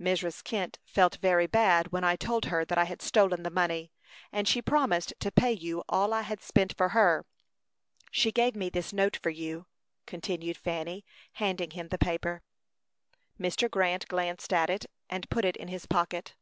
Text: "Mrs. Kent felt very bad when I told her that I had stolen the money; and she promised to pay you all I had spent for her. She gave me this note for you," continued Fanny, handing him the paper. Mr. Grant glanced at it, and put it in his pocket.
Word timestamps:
"Mrs. 0.00 0.42
Kent 0.42 0.78
felt 0.86 1.16
very 1.16 1.46
bad 1.46 1.92
when 1.92 2.04
I 2.04 2.16
told 2.16 2.46
her 2.46 2.64
that 2.64 2.78
I 2.78 2.84
had 2.84 3.02
stolen 3.02 3.42
the 3.42 3.50
money; 3.50 3.92
and 4.32 4.48
she 4.48 4.62
promised 4.62 5.12
to 5.20 5.30
pay 5.30 5.52
you 5.52 5.84
all 5.90 6.14
I 6.14 6.22
had 6.22 6.40
spent 6.40 6.74
for 6.74 6.88
her. 6.96 7.26
She 8.10 8.32
gave 8.32 8.56
me 8.56 8.70
this 8.70 8.94
note 8.94 9.14
for 9.22 9.28
you," 9.28 9.66
continued 10.06 10.56
Fanny, 10.56 11.04
handing 11.32 11.72
him 11.72 11.88
the 11.88 11.98
paper. 11.98 12.40
Mr. 13.38 13.70
Grant 13.70 14.08
glanced 14.08 14.54
at 14.54 14.70
it, 14.70 14.86
and 15.10 15.28
put 15.28 15.44
it 15.44 15.54
in 15.58 15.68
his 15.68 15.84
pocket. 15.84 16.34